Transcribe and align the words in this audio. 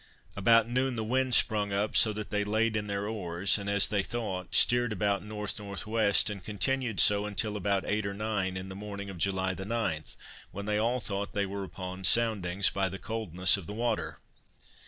About 0.35 0.67
noon 0.67 0.95
the 0.95 1.03
wind 1.03 1.35
sprung 1.35 1.71
up 1.71 1.95
so 1.95 2.11
that 2.11 2.31
they 2.31 2.43
laid 2.43 2.75
in 2.75 2.87
their 2.87 3.07
oars, 3.07 3.59
and, 3.59 3.69
as 3.69 3.87
they 3.87 4.01
thought, 4.01 4.55
steered 4.55 4.91
about 4.91 5.17
N. 5.21 5.31
N. 5.31 5.45
W. 5.57 6.13
and 6.27 6.43
continued 6.43 6.99
so 6.99 7.27
until 7.27 7.55
about 7.55 7.85
eight 7.85 8.07
or 8.07 8.13
nine 8.15 8.57
in 8.57 8.67
the 8.69 8.75
morning 8.75 9.11
of 9.11 9.19
July 9.19 9.53
9, 9.53 10.03
when 10.49 10.65
they 10.65 10.79
all 10.79 10.99
thought 10.99 11.33
they 11.33 11.45
were 11.45 11.63
upon 11.63 12.03
soundings, 12.03 12.71
by 12.71 12.89
the 12.89 12.97
coldness 12.97 13.57
of 13.57 13.67
the 13.67 13.73
water. 13.75 14.17